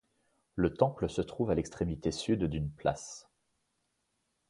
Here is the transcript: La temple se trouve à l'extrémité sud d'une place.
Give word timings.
La 0.57 0.67
temple 0.71 1.07
se 1.11 1.21
trouve 1.21 1.51
à 1.51 1.53
l'extrémité 1.53 2.11
sud 2.11 2.45
d'une 2.45 2.71
place. 2.71 3.29